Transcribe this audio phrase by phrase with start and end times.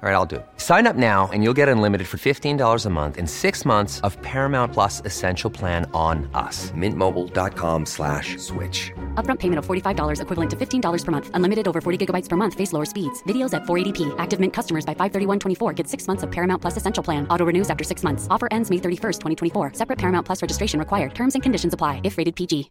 [0.00, 0.46] All right, I'll do it.
[0.58, 4.16] Sign up now and you'll get unlimited for $15 a month and six months of
[4.22, 6.70] Paramount Plus Essential Plan on us.
[6.70, 8.92] Mintmobile.com slash switch.
[9.16, 11.30] Upfront payment of $45 equivalent to $15 per month.
[11.34, 12.54] Unlimited over 40 gigabytes per month.
[12.54, 13.24] Face lower speeds.
[13.24, 14.14] Videos at 480p.
[14.18, 17.26] Active Mint customers by 531.24 get six months of Paramount Plus Essential Plan.
[17.28, 18.28] Auto renews after six months.
[18.30, 19.72] Offer ends May 31st, 2024.
[19.74, 21.12] Separate Paramount Plus registration required.
[21.12, 22.70] Terms and conditions apply if rated PG.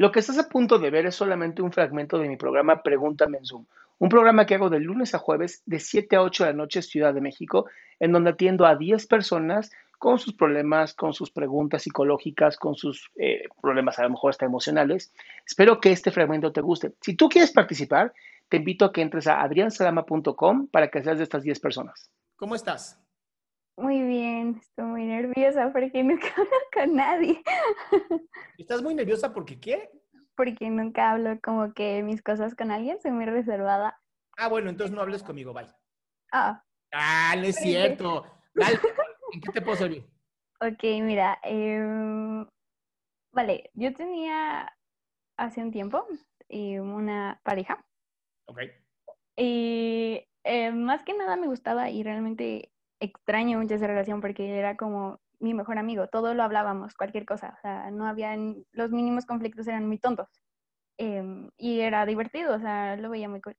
[0.00, 3.38] Lo que estás a punto de ver es solamente un fragmento de mi programa Pregúntame
[3.38, 3.66] en Zoom,
[3.98, 6.82] un programa que hago de lunes a jueves de 7 a 8 de la noche
[6.82, 7.66] Ciudad de México,
[7.98, 13.10] en donde atiendo a 10 personas con sus problemas, con sus preguntas psicológicas, con sus
[13.16, 15.12] eh, problemas a lo mejor hasta emocionales.
[15.44, 16.94] Espero que este fragmento te guste.
[17.00, 18.12] Si tú quieres participar,
[18.48, 22.10] te invito a que entres a adriansalama.com para que seas de estas 10 personas.
[22.36, 23.00] ¿Cómo estás?
[23.76, 27.42] Muy bien, estoy muy nerviosa porque nunca hablo con nadie.
[28.58, 29.90] ¿Estás muy nerviosa porque qué?
[30.38, 34.00] Porque nunca hablo como que mis cosas con alguien, soy muy reservada.
[34.36, 35.66] Ah, bueno, entonces no hables conmigo, bye.
[36.30, 36.62] Ah.
[36.92, 38.24] Ah, no es cierto.
[38.54, 38.78] Dale,
[39.32, 40.04] ¿en qué te puedo servir?
[40.60, 42.44] Ok, mira, em,
[43.32, 44.76] vale, yo tenía
[45.36, 46.04] hace un tiempo
[46.48, 47.84] eh, una pareja.
[48.46, 48.58] Ok.
[49.36, 54.76] Y eh, más que nada me gustaba y realmente extraño mucho esa relación porque era
[54.76, 59.26] como mi mejor amigo, todo lo hablábamos, cualquier cosa, o sea, no habían, los mínimos
[59.26, 60.28] conflictos eran muy tontos
[60.98, 63.56] em, y era divertido, o sea, lo veía muy cool.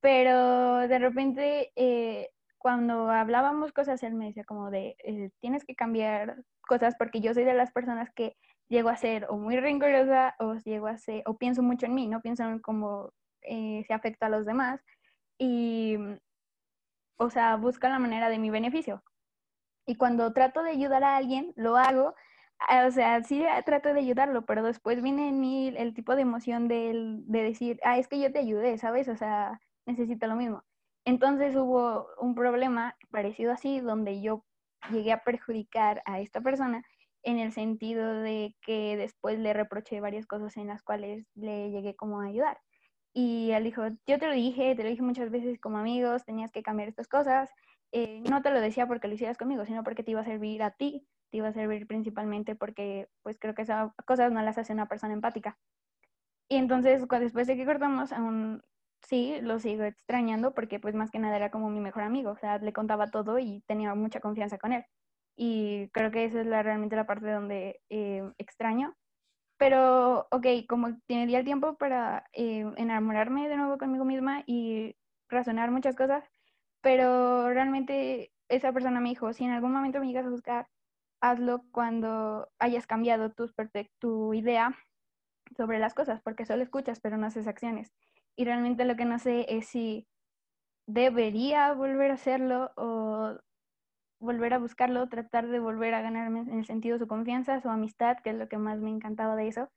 [0.00, 5.74] Pero de repente, eh, cuando hablábamos cosas, él me decía como de, eh, tienes que
[5.76, 8.36] cambiar cosas porque yo soy de las personas que
[8.68, 12.08] llego a ser o muy rencorosa o llego a ser, o pienso mucho en mí,
[12.08, 13.12] no pienso en cómo
[13.42, 14.80] eh, se afecta a los demás
[15.38, 15.96] y
[17.18, 19.02] o sea, busca la manera de mi beneficio.
[19.88, 22.14] Y cuando trato de ayudar a alguien, lo hago,
[22.58, 26.22] ah, o sea, sí trato de ayudarlo, pero después viene en mí el tipo de
[26.22, 26.92] emoción de,
[27.24, 29.08] de decir, ah, es que yo te ayudé, ¿sabes?
[29.08, 30.62] O sea, necesito lo mismo.
[31.06, 34.44] Entonces hubo un problema parecido así, donde yo
[34.90, 36.82] llegué a perjudicar a esta persona
[37.22, 41.96] en el sentido de que después le reproché varias cosas en las cuales le llegué
[41.96, 42.58] como a ayudar.
[43.14, 46.52] Y él dijo, yo te lo dije, te lo dije muchas veces como amigos, tenías
[46.52, 47.50] que cambiar estas cosas.
[47.92, 50.62] Eh, no te lo decía porque lo hicieras conmigo, sino porque te iba a servir
[50.62, 54.58] a ti, te iba a servir principalmente porque pues creo que esas cosas no las
[54.58, 55.58] hace una persona empática.
[56.48, 58.62] Y entonces después de que cortamos, aún
[59.02, 62.36] sí, lo sigo extrañando porque pues más que nada era como mi mejor amigo, o
[62.36, 64.84] sea, le contaba todo y tenía mucha confianza con él.
[65.36, 68.96] Y creo que esa es la, realmente la parte donde eh, extraño
[69.58, 74.96] pero, ok, como tendría el tiempo para eh, enamorarme de nuevo conmigo misma y
[75.28, 76.24] razonar muchas cosas,
[76.80, 80.68] pero realmente esa persona me dijo, si en algún momento me llegas a buscar,
[81.20, 83.50] hazlo cuando hayas cambiado tu,
[83.98, 84.76] tu idea
[85.56, 87.92] sobre las cosas, porque solo escuchas, pero no haces acciones.
[88.36, 90.06] Y realmente lo que no sé es si
[90.86, 93.38] debería volver a hacerlo o
[94.20, 98.18] volver a buscarlo, tratar de volver a ganarme en el sentido su confianza, su amistad,
[98.22, 99.70] que es lo que más me encantaba de eso,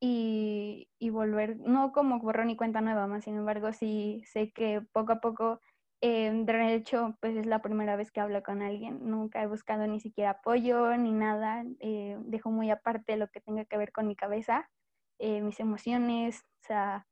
[0.00, 4.82] y, y volver, no como borrón y cuenta nueva, más sin embargo, sí sé que
[4.92, 5.60] poco a poco,
[6.06, 9.86] eh, de hecho, pues es la primera vez que hablo con alguien, nunca he buscado
[9.86, 14.06] ni siquiera apoyo ni nada, eh, dejo muy aparte lo que tenga que ver con
[14.06, 14.70] mi cabeza,
[15.18, 17.06] eh, mis emociones, o sea...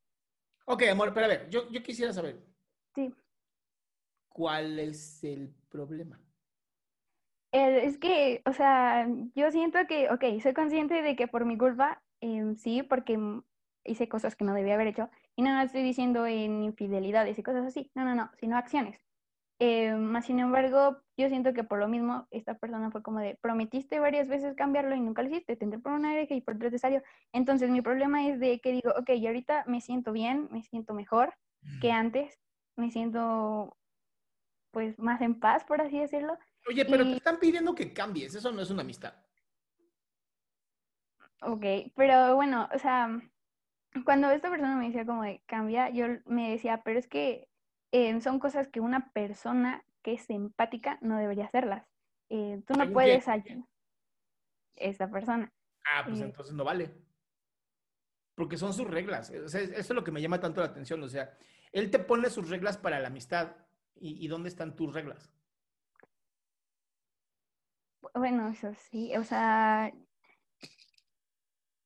[0.67, 2.45] Ok, amor, pero a ver, yo, yo quisiera saber.
[2.95, 3.15] Sí.
[4.29, 6.21] ¿Cuál es el problema?
[7.53, 12.03] es que, o sea, yo siento que, ok, soy consciente de que por mi culpa,
[12.21, 13.19] em, sí, porque
[13.85, 17.67] hice cosas que no debía haber hecho, y no estoy diciendo en infidelidades y cosas
[17.67, 18.99] así, no, no, no, sino acciones.
[19.59, 23.39] Eh, más sin embargo, yo siento que por lo mismo, esta persona fue como de,
[23.41, 26.59] prometiste varias veces cambiarlo y nunca lo hiciste, te entré por una hereje y por
[26.59, 27.03] tres te salió.
[27.33, 30.95] Entonces, mi problema es de que digo, ok, y ahorita me siento bien, me siento
[30.95, 31.35] mejor
[31.81, 32.41] que antes,
[32.77, 33.77] me siento
[34.73, 36.37] pues más en paz, por así decirlo,
[36.69, 39.15] Oye, pero te están pidiendo que cambies, eso no es una amistad.
[41.41, 41.65] Ok,
[41.97, 43.21] pero bueno, o sea,
[44.05, 47.49] cuando esta persona me decía como de cambia, yo me decía, pero es que
[47.93, 51.87] eh, son cosas que una persona que es empática no debería hacerlas.
[52.29, 53.65] Eh, tú no ¿Según puedes ayudar
[54.77, 55.53] esta persona.
[55.85, 56.25] Ah, pues Eh.
[56.25, 56.95] entonces no vale.
[58.35, 59.31] Porque son sus reglas.
[59.31, 61.03] O sea, eso es lo que me llama tanto la atención.
[61.03, 61.37] O sea,
[61.71, 63.57] él te pone sus reglas para la amistad.
[63.95, 65.31] ¿Y, y dónde están tus reglas?
[68.15, 69.93] Bueno, eso sí, o sea,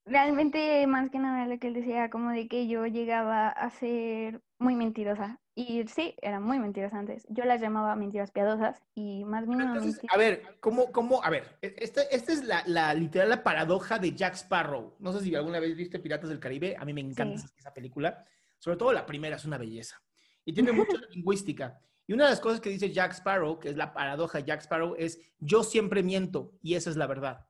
[0.07, 4.41] realmente más que nada lo que él decía, como de que yo llegaba a ser
[4.59, 5.41] muy mentirosa.
[5.55, 7.27] Y sí, era muy mentirosa antes.
[7.31, 11.25] Yo las llamaba mentiras piadosas y más bien a ver, ¿cómo, cómo?
[11.25, 14.97] A ver, e- esta, esta es la, la literal la paradoja de Jack Sparrow.
[14.99, 16.77] No sé si alguna vez viste Piratas del Caribe.
[16.79, 17.47] A mí me encanta Sí.
[17.57, 18.25] esa, película.
[18.59, 20.01] Sobre todo la primera es una belleza.
[20.45, 21.81] Y tiene mucha lingüística.
[22.07, 24.61] Y una de las cosas que dice Jack Sparrow, que es la paradoja de Jack
[24.61, 27.47] Sparrow, es yo siempre miento y esa es la verdad.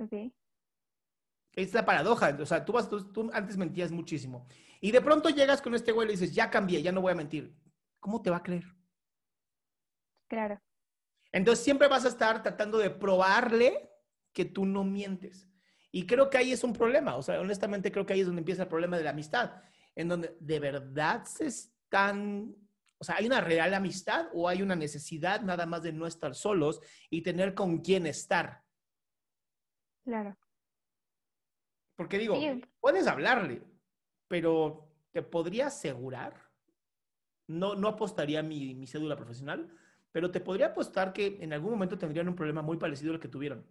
[0.00, 0.32] Ok.
[1.56, 2.36] Es la paradoja.
[2.38, 4.46] O sea, tú, vas, tú, tú antes mentías muchísimo.
[4.80, 7.12] Y de pronto llegas con este güey y le dices, ya cambié, ya no voy
[7.12, 7.56] a mentir.
[7.98, 8.64] ¿Cómo te va a creer?
[10.28, 10.60] Claro.
[11.32, 13.90] Entonces siempre vas a estar tratando de probarle
[14.32, 15.48] que tú no mientes.
[15.90, 17.16] Y creo que ahí es un problema.
[17.16, 19.62] O sea, honestamente creo que ahí es donde empieza el problema de la amistad.
[19.94, 22.54] En donde de verdad se están...
[22.98, 26.34] O sea, ¿hay una real amistad o hay una necesidad nada más de no estar
[26.34, 26.80] solos
[27.10, 28.62] y tener con quién estar?
[30.04, 30.36] Claro.
[31.96, 32.62] Porque digo, Sí.
[32.80, 33.62] puedes hablarle,
[34.28, 36.34] pero te podría asegurar,
[37.48, 39.70] no, no apostaría mi, mi cédula profesional,
[40.12, 43.28] pero te podría apostar que en algún momento tendrían un problema muy parecido al que
[43.28, 43.66] tuvieron.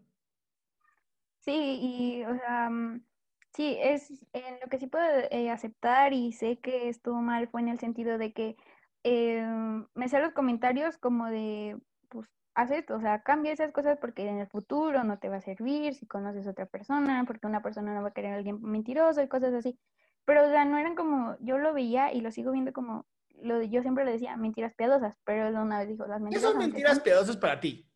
[1.40, 3.06] Sí, y, o sea, mm,
[3.54, 7.62] sí, es en lo que sí puedo eh, aceptar y sé que estuvo mal fue
[7.62, 8.56] en el sentido de que
[9.04, 9.46] eh,
[9.94, 11.80] me hacía los comentarios como de,
[12.10, 15.38] pues, haz esto, o sea, cambia esas cosas porque en el futuro no te va
[15.38, 18.38] a servir si conoces a otra persona, porque una persona no va a querer a
[18.38, 19.78] alguien mentiroso y cosas así.
[20.26, 23.06] Pero, o sea, no eran como, yo lo veía y lo sigo viendo como,
[23.42, 26.44] lo, yo siempre le decía mentiras piadosas, pero él una vez dijo, las ¿Qué mentiras
[26.44, 27.88] son aunque mentiras son- piadosas para ti?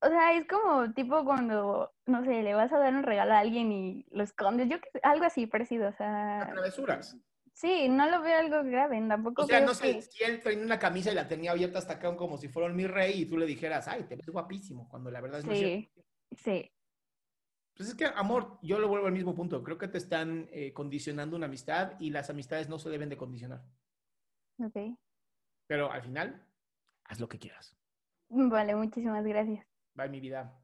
[0.00, 3.38] o sea, es como tipo cuando, no sé, le vas a dar un regalo a
[3.38, 7.16] alguien y lo escondes, yo qué sé, algo así parecido, o sea, Travesuras.
[7.54, 10.40] Sí, no lo veo algo grave, tampoco O sea, creo no sé, que, si él
[10.42, 13.22] tenía una camisa y la tenía abierta hasta acá como si fuera un mi rey
[13.22, 15.76] y tú le dijeras, ay, te ves guapísimo, cuando la verdad es no cierto.
[15.78, 15.90] sí,
[16.32, 16.72] sí,
[17.76, 19.62] Pues es que, amor, yo lo vuelvo al mismo punto.
[19.62, 23.16] Creo que te están eh, condicionando una amistad y las amistades no se deben de
[23.16, 23.64] condicionar.
[24.58, 24.96] ok,
[25.66, 26.46] Pero al final,
[27.04, 27.76] haz lo que quieras.
[28.28, 29.66] vale, muchísimas gracias.
[29.94, 30.63] Bye, mi vida.